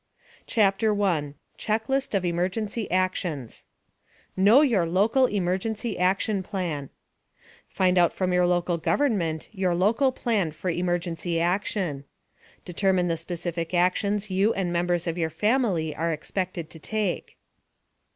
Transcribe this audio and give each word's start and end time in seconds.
CHAPTER 0.47 0.91
1 0.95 1.35
CHECKLIST 1.57 2.15
OF 2.15 2.25
EMERGENCY 2.25 2.89
ACTIONS 2.89 3.65
* 4.03 4.35
KNOW 4.45 4.61
YOUR 4.61 4.85
LOCAL 4.87 5.27
EMERGENCY 5.27 5.99
ACTION 5.99 6.41
PLAN 6.41 6.89
* 7.29 7.69
Find 7.77 7.99
out 7.99 8.11
from 8.11 8.33
your 8.33 8.47
local 8.47 8.79
government 8.79 9.47
your 9.51 9.75
local 9.75 10.11
plan 10.11 10.53
for 10.53 10.71
emergency 10.71 11.39
action. 11.39 12.05
* 12.33 12.65
Determine 12.65 13.09
the 13.09 13.15
specific 13.15 13.75
actions 13.75 14.31
you 14.31 14.55
and 14.55 14.73
members 14.73 15.05
of 15.05 15.19
your 15.19 15.29
family 15.29 15.95
are 15.95 16.11
expected 16.11 16.71
to 16.71 16.79
take. 16.79 17.37